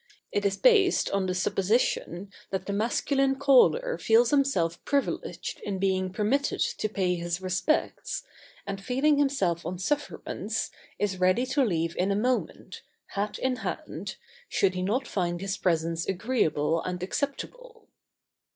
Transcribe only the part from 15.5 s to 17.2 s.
presence agreeable and